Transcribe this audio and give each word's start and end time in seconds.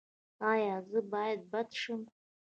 ایا 0.51 0.75
زه 0.89 0.99
باید 1.11 1.41
بد 1.51 1.69
شم؟ 1.81 2.01